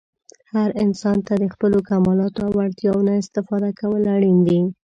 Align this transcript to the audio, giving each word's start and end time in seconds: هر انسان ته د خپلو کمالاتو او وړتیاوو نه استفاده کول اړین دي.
هر 0.53 0.69
انسان 0.83 1.17
ته 1.27 1.33
د 1.41 1.43
خپلو 1.53 1.77
کمالاتو 1.89 2.39
او 2.45 2.51
وړتیاوو 2.57 3.05
نه 3.07 3.13
استفاده 3.23 3.69
کول 3.79 4.03
اړین 4.15 4.37
دي. 4.47 4.61